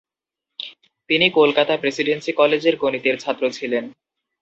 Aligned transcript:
তিনি 1.09 1.27
কলকাতা 1.31 1.73
প্রেসিডেন্সি 1.77 2.31
কলেজের 2.33 2.75
গণিতের 2.75 3.15
ছাত্র 3.19 3.43
ছিলেন। 3.49 3.83